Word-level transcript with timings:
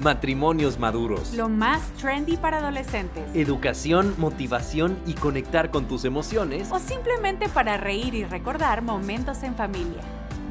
Matrimonios 0.00 0.78
maduros. 0.78 1.34
Lo 1.34 1.48
más 1.48 1.82
trendy 2.00 2.36
para 2.36 2.58
adolescentes. 2.58 3.24
Educación, 3.34 4.14
motivación 4.16 4.96
y 5.06 5.14
conectar 5.14 5.72
con 5.72 5.88
tus 5.88 6.04
emociones. 6.04 6.68
O 6.70 6.78
simplemente 6.78 7.48
para 7.48 7.76
reír 7.76 8.14
y 8.14 8.24
recordar 8.24 8.82
momentos 8.82 9.42
en 9.42 9.56
familia. 9.56 10.00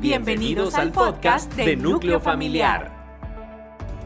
Bienvenidos, 0.02 0.76
al 0.76 0.92
podcast 0.92 1.54
de 1.54 1.78
Núcleo 1.78 2.20
Familiar. 2.20 2.98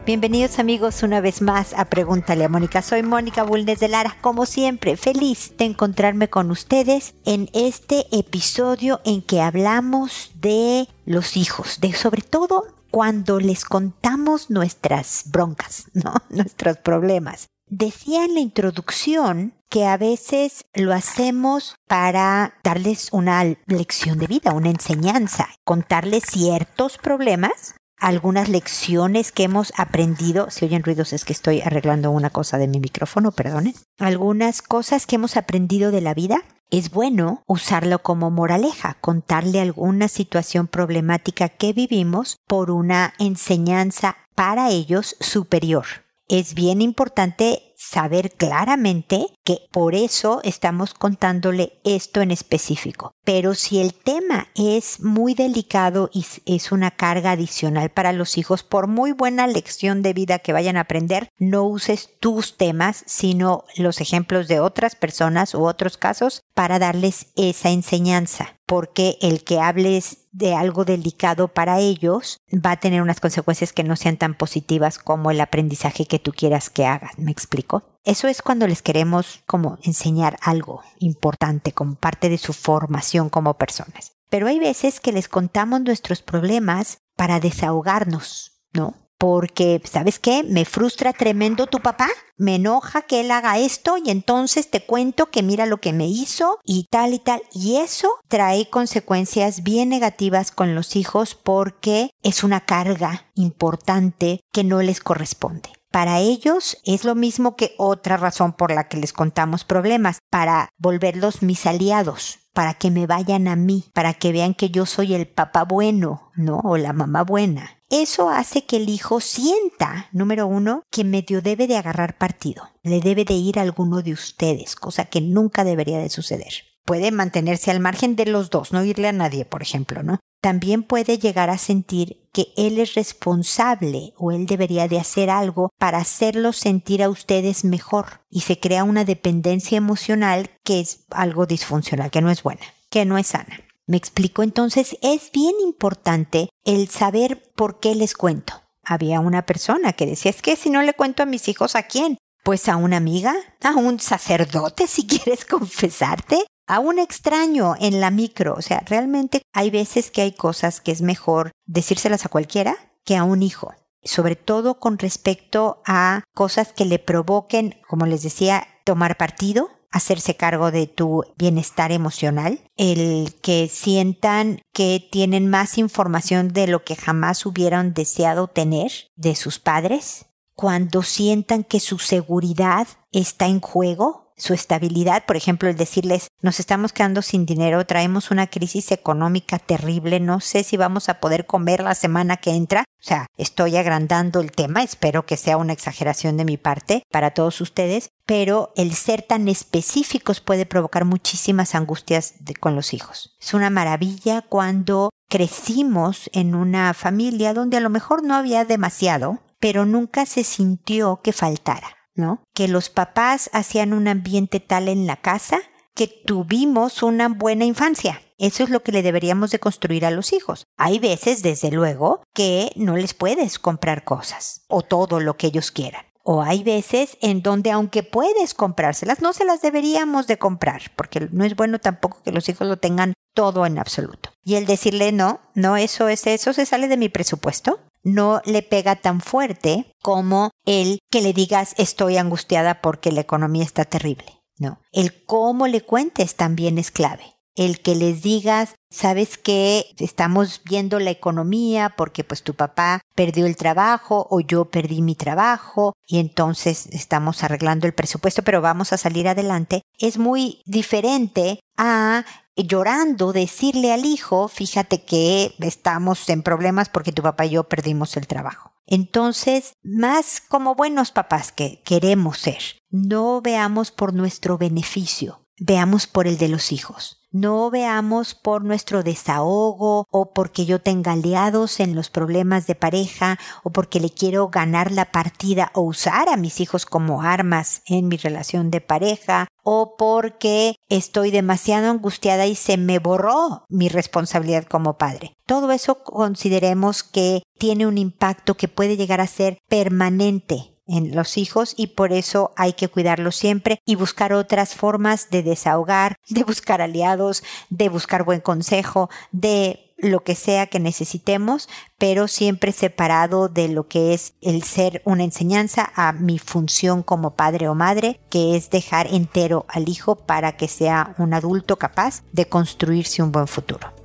Bienvenidos 0.06 0.60
amigos 0.60 1.02
una 1.02 1.20
vez 1.20 1.42
más 1.42 1.74
a 1.74 1.86
Pregúntale 1.86 2.44
a 2.44 2.48
Mónica. 2.48 2.80
Soy 2.80 3.02
Mónica 3.02 3.42
Bulnes 3.42 3.80
de 3.80 3.88
Lara, 3.88 4.16
como 4.20 4.46
siempre, 4.46 4.96
feliz 4.96 5.54
de 5.58 5.64
encontrarme 5.64 6.28
con 6.28 6.50
ustedes 6.52 7.14
en 7.24 7.48
este 7.52 8.06
episodio 8.10 9.00
en 9.04 9.22
que 9.22 9.40
hablamos 9.40 10.32
de 10.40 10.88
los 11.04 11.36
hijos, 11.36 11.80
de 11.80 11.92
sobre 11.92 12.22
todo 12.22 12.66
cuando 12.92 13.40
les 13.40 13.64
contamos 13.64 14.50
nuestras 14.50 15.24
broncas, 15.26 15.86
¿no? 15.94 16.14
Nuestros 16.28 16.76
problemas. 16.76 17.48
Decía 17.68 18.26
en 18.26 18.34
la 18.34 18.40
introducción 18.40 19.54
que 19.70 19.86
a 19.86 19.96
veces 19.96 20.66
lo 20.74 20.92
hacemos 20.92 21.74
para 21.88 22.54
darles 22.62 23.08
una 23.12 23.42
lección 23.66 24.18
de 24.18 24.26
vida, 24.26 24.52
una 24.52 24.68
enseñanza, 24.68 25.48
contarles 25.64 26.24
ciertos 26.24 26.98
problemas, 26.98 27.74
algunas 27.96 28.50
lecciones 28.50 29.32
que 29.32 29.44
hemos 29.44 29.72
aprendido, 29.78 30.50
si 30.50 30.66
oyen 30.66 30.82
ruidos 30.82 31.14
es 31.14 31.24
que 31.24 31.32
estoy 31.32 31.62
arreglando 31.62 32.10
una 32.10 32.28
cosa 32.28 32.58
de 32.58 32.68
mi 32.68 32.78
micrófono, 32.78 33.32
perdonen, 33.32 33.74
algunas 33.98 34.60
cosas 34.60 35.06
que 35.06 35.14
hemos 35.14 35.38
aprendido 35.38 35.90
de 35.90 36.02
la 36.02 36.12
vida 36.12 36.42
es 36.72 36.90
bueno 36.90 37.44
usarlo 37.46 37.98
como 38.00 38.30
moraleja, 38.30 38.96
contarle 39.02 39.60
alguna 39.60 40.08
situación 40.08 40.66
problemática 40.66 41.50
que 41.50 41.74
vivimos 41.74 42.40
por 42.46 42.70
una 42.70 43.12
enseñanza 43.18 44.16
para 44.34 44.70
ellos 44.70 45.14
superior. 45.20 45.84
Es 46.28 46.54
bien 46.54 46.80
importante 46.80 47.74
saber 47.76 48.32
claramente 48.32 49.26
que 49.44 49.68
por 49.70 49.94
eso 49.94 50.40
estamos 50.44 50.94
contándole 50.94 51.80
esto 51.84 52.20
en 52.20 52.30
específico. 52.30 53.14
Pero 53.24 53.54
si 53.54 53.80
el 53.80 53.94
tema 53.94 54.48
es 54.54 55.00
muy 55.00 55.34
delicado 55.34 56.10
y 56.12 56.24
es 56.46 56.72
una 56.72 56.90
carga 56.92 57.32
adicional 57.32 57.90
para 57.90 58.12
los 58.12 58.38
hijos, 58.38 58.62
por 58.62 58.86
muy 58.86 59.12
buena 59.12 59.46
lección 59.46 60.02
de 60.02 60.12
vida 60.12 60.38
que 60.38 60.52
vayan 60.52 60.76
a 60.76 60.80
aprender, 60.82 61.28
no 61.38 61.64
uses 61.64 62.10
tus 62.20 62.56
temas, 62.56 63.04
sino 63.06 63.64
los 63.76 64.00
ejemplos 64.00 64.48
de 64.48 64.60
otras 64.60 64.96
personas 64.96 65.54
u 65.54 65.64
otros 65.64 65.96
casos 65.96 66.42
para 66.54 66.78
darles 66.78 67.26
esa 67.36 67.70
enseñanza 67.70 68.56
porque 68.66 69.18
el 69.20 69.44
que 69.44 69.60
hables 69.60 70.28
de 70.32 70.54
algo 70.54 70.86
delicado 70.86 71.48
para 71.48 71.78
ellos 71.80 72.38
va 72.50 72.70
a 72.70 72.80
tener 72.80 73.02
unas 73.02 73.20
consecuencias 73.20 73.74
que 73.74 73.84
no 73.84 73.96
sean 73.96 74.16
tan 74.16 74.34
positivas 74.34 74.98
como 74.98 75.30
el 75.30 75.42
aprendizaje 75.42 76.06
que 76.06 76.18
tú 76.18 76.32
quieras 76.32 76.70
que 76.70 76.86
hagan. 76.86 77.10
¿Me 77.18 77.32
explico? 77.32 77.91
Eso 78.04 78.28
es 78.28 78.42
cuando 78.42 78.66
les 78.66 78.82
queremos 78.82 79.42
como 79.46 79.78
enseñar 79.82 80.38
algo 80.40 80.82
importante 80.98 81.72
como 81.72 81.94
parte 81.94 82.28
de 82.28 82.38
su 82.38 82.52
formación 82.52 83.28
como 83.30 83.54
personas. 83.54 84.12
Pero 84.28 84.46
hay 84.46 84.58
veces 84.58 85.00
que 85.00 85.12
les 85.12 85.28
contamos 85.28 85.82
nuestros 85.82 86.22
problemas 86.22 86.98
para 87.16 87.38
desahogarnos, 87.38 88.52
¿no? 88.72 89.02
porque, 89.22 89.80
¿sabes 89.84 90.18
qué? 90.18 90.42
Me 90.42 90.64
frustra 90.64 91.12
tremendo 91.12 91.68
tu 91.68 91.78
papá, 91.78 92.08
me 92.36 92.56
enoja 92.56 93.02
que 93.02 93.20
él 93.20 93.30
haga 93.30 93.56
esto 93.56 93.96
y 93.96 94.10
entonces 94.10 94.68
te 94.68 94.84
cuento 94.84 95.30
que 95.30 95.44
mira 95.44 95.64
lo 95.64 95.76
que 95.76 95.92
me 95.92 96.08
hizo 96.08 96.58
y 96.64 96.88
tal 96.90 97.14
y 97.14 97.20
tal. 97.20 97.40
Y 97.52 97.76
eso 97.76 98.08
trae 98.26 98.68
consecuencias 98.68 99.62
bien 99.62 99.90
negativas 99.90 100.50
con 100.50 100.74
los 100.74 100.96
hijos 100.96 101.36
porque 101.36 102.10
es 102.24 102.42
una 102.42 102.62
carga 102.62 103.30
importante 103.36 104.40
que 104.52 104.64
no 104.64 104.82
les 104.82 104.98
corresponde. 104.98 105.70
Para 105.92 106.20
ellos 106.20 106.78
es 106.84 107.04
lo 107.04 107.14
mismo 107.14 107.54
que 107.54 107.74
otra 107.76 108.16
razón 108.16 108.54
por 108.54 108.72
la 108.72 108.88
que 108.88 108.96
les 108.96 109.12
contamos 109.12 109.64
problemas, 109.64 110.20
para 110.30 110.70
volverlos 110.78 111.42
mis 111.42 111.66
aliados, 111.66 112.38
para 112.54 112.72
que 112.72 112.90
me 112.90 113.06
vayan 113.06 113.46
a 113.46 113.56
mí, 113.56 113.84
para 113.92 114.14
que 114.14 114.32
vean 114.32 114.54
que 114.54 114.70
yo 114.70 114.86
soy 114.86 115.12
el 115.12 115.28
papá 115.28 115.64
bueno, 115.64 116.30
¿no? 116.34 116.60
O 116.64 116.78
la 116.78 116.94
mamá 116.94 117.24
buena. 117.24 117.78
Eso 117.90 118.30
hace 118.30 118.64
que 118.64 118.78
el 118.78 118.88
hijo 118.88 119.20
sienta, 119.20 120.08
número 120.12 120.46
uno, 120.46 120.82
que 120.90 121.04
medio 121.04 121.42
debe 121.42 121.66
de 121.66 121.76
agarrar 121.76 122.16
partido, 122.16 122.70
le 122.82 123.00
debe 123.02 123.26
de 123.26 123.34
ir 123.34 123.58
a 123.58 123.62
alguno 123.62 124.00
de 124.00 124.14
ustedes, 124.14 124.76
cosa 124.76 125.04
que 125.04 125.20
nunca 125.20 125.62
debería 125.62 125.98
de 125.98 126.08
suceder. 126.08 126.54
Puede 126.86 127.10
mantenerse 127.10 127.70
al 127.70 127.80
margen 127.80 128.16
de 128.16 128.24
los 128.24 128.48
dos, 128.48 128.72
no 128.72 128.82
irle 128.82 129.08
a 129.08 129.12
nadie, 129.12 129.44
por 129.44 129.60
ejemplo, 129.60 130.02
¿no? 130.02 130.20
También 130.42 130.82
puede 130.82 131.18
llegar 131.18 131.50
a 131.50 131.56
sentir 131.56 132.28
que 132.32 132.48
él 132.56 132.80
es 132.80 132.94
responsable 132.94 134.12
o 134.16 134.32
él 134.32 134.44
debería 134.46 134.88
de 134.88 134.98
hacer 134.98 135.30
algo 135.30 135.70
para 135.78 135.98
hacerlos 135.98 136.56
sentir 136.56 137.00
a 137.04 137.08
ustedes 137.08 137.64
mejor 137.64 138.22
y 138.28 138.40
se 138.40 138.58
crea 138.58 138.82
una 138.82 139.04
dependencia 139.04 139.78
emocional 139.78 140.50
que 140.64 140.80
es 140.80 141.04
algo 141.10 141.46
disfuncional, 141.46 142.10
que 142.10 142.22
no 142.22 142.28
es 142.28 142.42
buena, 142.42 142.62
que 142.90 143.04
no 143.04 143.18
es 143.18 143.28
sana. 143.28 143.60
Me 143.86 143.96
explico 143.96 144.42
entonces, 144.42 144.96
es 145.00 145.30
bien 145.30 145.54
importante 145.62 146.48
el 146.64 146.88
saber 146.88 147.52
por 147.54 147.78
qué 147.78 147.94
les 147.94 148.14
cuento. 148.14 148.54
Había 148.82 149.20
una 149.20 149.46
persona 149.46 149.92
que 149.92 150.06
decía, 150.06 150.32
es 150.32 150.42
que 150.42 150.56
si 150.56 150.70
no 150.70 150.82
le 150.82 150.94
cuento 150.94 151.22
a 151.22 151.26
mis 151.26 151.46
hijos, 151.46 151.76
¿a 151.76 151.84
quién? 151.84 152.18
Pues 152.42 152.68
a 152.68 152.74
una 152.74 152.96
amiga, 152.96 153.32
a 153.62 153.76
un 153.76 154.00
sacerdote 154.00 154.86
si 154.88 155.06
quieres 155.06 155.44
confesarte, 155.44 156.44
a 156.66 156.80
un 156.80 156.98
extraño 156.98 157.74
en 157.80 158.00
la 158.00 158.10
micro. 158.10 158.54
O 158.54 158.62
sea, 158.62 158.82
realmente 158.86 159.42
hay 159.52 159.70
veces 159.70 160.10
que 160.10 160.22
hay 160.22 160.32
cosas 160.32 160.80
que 160.80 160.92
es 160.92 161.02
mejor 161.02 161.52
decírselas 161.66 162.24
a 162.24 162.28
cualquiera 162.28 162.76
que 163.04 163.16
a 163.16 163.24
un 163.24 163.42
hijo. 163.42 163.74
Sobre 164.04 164.36
todo 164.36 164.80
con 164.80 164.98
respecto 164.98 165.82
a 165.86 166.24
cosas 166.34 166.72
que 166.72 166.84
le 166.84 166.98
provoquen, 166.98 167.80
como 167.88 168.06
les 168.06 168.22
decía, 168.22 168.66
tomar 168.84 169.16
partido, 169.16 169.70
hacerse 169.92 170.36
cargo 170.36 170.70
de 170.70 170.86
tu 170.86 171.24
bienestar 171.36 171.92
emocional, 171.92 172.64
el 172.76 173.34
que 173.42 173.68
sientan 173.68 174.60
que 174.72 175.06
tienen 175.12 175.48
más 175.48 175.78
información 175.78 176.48
de 176.48 176.66
lo 176.66 176.82
que 176.82 176.96
jamás 176.96 177.46
hubieran 177.46 177.92
deseado 177.92 178.48
tener 178.48 178.90
de 179.14 179.36
sus 179.36 179.58
padres, 179.58 180.26
cuando 180.54 181.02
sientan 181.02 181.62
que 181.64 181.80
su 181.80 181.98
seguridad 181.98 182.88
está 183.12 183.46
en 183.46 183.60
juego, 183.60 184.21
su 184.36 184.54
estabilidad, 184.54 185.24
por 185.26 185.36
ejemplo, 185.36 185.68
el 185.68 185.76
decirles, 185.76 186.28
nos 186.40 186.60
estamos 186.60 186.92
quedando 186.92 187.22
sin 187.22 187.46
dinero, 187.46 187.86
traemos 187.86 188.30
una 188.30 188.46
crisis 188.46 188.92
económica 188.92 189.58
terrible, 189.58 190.20
no 190.20 190.40
sé 190.40 190.64
si 190.64 190.76
vamos 190.76 191.08
a 191.08 191.20
poder 191.20 191.46
comer 191.46 191.82
la 191.82 191.94
semana 191.94 192.36
que 192.36 192.50
entra. 192.50 192.84
O 193.00 193.04
sea, 193.04 193.26
estoy 193.36 193.76
agrandando 193.76 194.40
el 194.40 194.52
tema, 194.52 194.82
espero 194.82 195.26
que 195.26 195.36
sea 195.36 195.56
una 195.56 195.72
exageración 195.72 196.36
de 196.36 196.44
mi 196.44 196.56
parte 196.56 197.02
para 197.10 197.32
todos 197.32 197.60
ustedes, 197.60 198.10
pero 198.26 198.72
el 198.76 198.94
ser 198.94 199.22
tan 199.22 199.48
específicos 199.48 200.40
puede 200.40 200.66
provocar 200.66 201.04
muchísimas 201.04 201.74
angustias 201.74 202.34
con 202.60 202.76
los 202.76 202.94
hijos. 202.94 203.36
Es 203.40 203.54
una 203.54 203.70
maravilla 203.70 204.42
cuando 204.42 205.10
crecimos 205.28 206.30
en 206.32 206.54
una 206.54 206.94
familia 206.94 207.54
donde 207.54 207.78
a 207.78 207.80
lo 207.80 207.90
mejor 207.90 208.22
no 208.22 208.34
había 208.34 208.64
demasiado, 208.64 209.40
pero 209.58 209.86
nunca 209.86 210.26
se 210.26 210.44
sintió 210.44 211.20
que 211.22 211.32
faltara. 211.32 212.01
¿No? 212.14 212.44
Que 212.54 212.68
los 212.68 212.90
papás 212.90 213.50
hacían 213.52 213.92
un 213.92 214.08
ambiente 214.08 214.60
tal 214.60 214.88
en 214.88 215.06
la 215.06 215.16
casa 215.16 215.60
que 215.94 216.08
tuvimos 216.08 217.02
una 217.02 217.28
buena 217.28 217.64
infancia. 217.64 218.22
Eso 218.38 218.64
es 218.64 218.70
lo 218.70 218.82
que 218.82 218.92
le 218.92 219.02
deberíamos 219.02 219.50
de 219.50 219.60
construir 219.60 220.04
a 220.04 220.10
los 220.10 220.32
hijos. 220.32 220.66
Hay 220.76 220.98
veces, 220.98 221.42
desde 221.42 221.70
luego, 221.70 222.24
que 222.34 222.72
no 222.76 222.96
les 222.96 223.14
puedes 223.14 223.58
comprar 223.58 224.04
cosas 224.04 224.64
o 224.68 224.82
todo 224.82 225.20
lo 225.20 225.36
que 225.36 225.48
ellos 225.48 225.70
quieran. 225.70 226.04
O 226.24 226.42
hay 226.42 226.62
veces 226.62 227.18
en 227.20 227.42
donde 227.42 227.70
aunque 227.72 228.02
puedes 228.02 228.54
comprárselas, 228.54 229.20
no 229.20 229.32
se 229.32 229.44
las 229.44 229.60
deberíamos 229.60 230.26
de 230.26 230.38
comprar, 230.38 230.82
porque 230.96 231.28
no 231.32 231.44
es 231.44 231.56
bueno 231.56 231.78
tampoco 231.80 232.22
que 232.24 232.32
los 232.32 232.48
hijos 232.48 232.68
lo 232.68 232.78
tengan 232.78 233.14
todo 233.34 233.66
en 233.66 233.78
absoluto. 233.78 234.30
Y 234.44 234.54
el 234.54 234.66
decirle 234.66 235.10
no, 235.12 235.40
no, 235.54 235.76
eso 235.76 236.08
es 236.08 236.26
eso, 236.26 236.52
se 236.52 236.66
sale 236.66 236.88
de 236.88 236.96
mi 236.96 237.08
presupuesto 237.08 237.80
no 238.02 238.40
le 238.44 238.62
pega 238.62 238.96
tan 238.96 239.20
fuerte 239.20 239.92
como 240.02 240.50
el 240.66 240.98
que 241.10 241.20
le 241.20 241.32
digas 241.32 241.74
estoy 241.78 242.16
angustiada 242.16 242.80
porque 242.80 243.12
la 243.12 243.20
economía 243.20 243.64
está 243.64 243.84
terrible. 243.84 244.42
No, 244.58 244.80
el 244.92 245.24
cómo 245.24 245.66
le 245.66 245.80
cuentes 245.80 246.36
también 246.36 246.78
es 246.78 246.90
clave. 246.90 247.24
el 247.54 247.80
que 247.80 247.94
les 247.94 248.22
digas, 248.22 248.76
sabes 248.90 249.36
que 249.36 249.84
estamos 249.98 250.62
viendo 250.64 250.98
la 250.98 251.10
economía 251.10 251.94
porque 251.96 252.24
pues 252.24 252.42
tu 252.42 252.54
papá 252.54 253.00
perdió 253.14 253.46
el 253.46 253.56
trabajo 253.56 254.26
o 254.30 254.40
yo 254.40 254.70
perdí 254.70 255.02
mi 255.02 255.14
trabajo 255.14 255.94
y 256.06 256.18
entonces 256.18 256.86
estamos 256.92 257.42
arreglando 257.44 257.86
el 257.86 257.94
presupuesto 257.94 258.42
pero 258.42 258.60
vamos 258.62 258.92
a 258.92 258.98
salir 258.98 259.28
adelante, 259.28 259.82
es 259.98 260.18
muy 260.18 260.62
diferente 260.64 261.60
a 261.84 262.24
llorando 262.56 263.32
decirle 263.32 263.92
al 263.92 264.06
hijo, 264.06 264.46
fíjate 264.46 265.04
que 265.04 265.54
estamos 265.58 266.28
en 266.28 266.42
problemas 266.42 266.88
porque 266.88 267.12
tu 267.12 267.22
papá 267.22 267.46
y 267.46 267.50
yo 267.50 267.64
perdimos 267.64 268.16
el 268.16 268.28
trabajo. 268.28 268.72
Entonces, 268.86 269.74
más 269.82 270.40
como 270.40 270.76
buenos 270.76 271.10
papás 271.10 271.50
que 271.50 271.82
queremos 271.84 272.38
ser, 272.38 272.62
no 272.90 273.40
veamos 273.40 273.90
por 273.90 274.14
nuestro 274.14 274.58
beneficio, 274.58 275.46
veamos 275.58 276.06
por 276.06 276.28
el 276.28 276.38
de 276.38 276.48
los 276.48 276.70
hijos. 276.70 277.18
No 277.34 277.70
veamos 277.70 278.34
por 278.34 278.62
nuestro 278.62 279.02
desahogo 279.02 280.06
o 280.10 280.34
porque 280.34 280.66
yo 280.66 280.82
tenga 280.82 281.12
aliados 281.12 281.80
en 281.80 281.94
los 281.94 282.10
problemas 282.10 282.66
de 282.66 282.74
pareja 282.74 283.38
o 283.62 283.70
porque 283.70 284.00
le 284.00 284.10
quiero 284.10 284.48
ganar 284.48 284.92
la 284.92 285.10
partida 285.10 285.70
o 285.72 285.80
usar 285.80 286.28
a 286.28 286.36
mis 286.36 286.60
hijos 286.60 286.84
como 286.84 287.22
armas 287.22 287.80
en 287.86 288.08
mi 288.08 288.18
relación 288.18 288.70
de 288.70 288.82
pareja 288.82 289.48
o 289.62 289.96
porque 289.96 290.76
estoy 290.88 291.30
demasiado 291.30 291.90
angustiada 291.90 292.46
y 292.46 292.54
se 292.54 292.76
me 292.76 292.98
borró 292.98 293.64
mi 293.68 293.88
responsabilidad 293.88 294.64
como 294.64 294.98
padre. 294.98 295.34
Todo 295.46 295.70
eso 295.72 296.02
consideremos 296.02 297.02
que 297.02 297.42
tiene 297.58 297.86
un 297.86 297.98
impacto 297.98 298.56
que 298.56 298.68
puede 298.68 298.96
llegar 298.96 299.20
a 299.20 299.26
ser 299.26 299.58
permanente 299.68 300.72
en 300.86 301.14
los 301.14 301.38
hijos 301.38 301.74
y 301.76 301.88
por 301.88 302.12
eso 302.12 302.52
hay 302.56 302.72
que 302.72 302.88
cuidarlos 302.88 303.36
siempre 303.36 303.78
y 303.86 303.94
buscar 303.94 304.32
otras 304.32 304.74
formas 304.74 305.30
de 305.30 305.42
desahogar, 305.42 306.16
de 306.28 306.44
buscar 306.44 306.82
aliados, 306.82 307.42
de 307.70 307.88
buscar 307.88 308.24
buen 308.24 308.40
consejo, 308.40 309.08
de 309.30 309.91
lo 310.02 310.20
que 310.20 310.34
sea 310.34 310.66
que 310.66 310.80
necesitemos, 310.80 311.68
pero 311.96 312.28
siempre 312.28 312.72
separado 312.72 313.48
de 313.48 313.68
lo 313.68 313.88
que 313.88 314.12
es 314.12 314.34
el 314.42 314.62
ser 314.64 315.00
una 315.04 315.24
enseñanza 315.24 315.90
a 315.94 316.12
mi 316.12 316.38
función 316.38 317.02
como 317.02 317.34
padre 317.36 317.68
o 317.68 317.74
madre, 317.74 318.20
que 318.28 318.56
es 318.56 318.68
dejar 318.68 319.06
entero 319.06 319.64
al 319.68 319.88
hijo 319.88 320.16
para 320.16 320.56
que 320.56 320.68
sea 320.68 321.14
un 321.18 321.32
adulto 321.32 321.76
capaz 321.76 322.22
de 322.32 322.46
construirse 322.46 323.22
un 323.22 323.32
buen 323.32 323.46
futuro. 323.46 324.01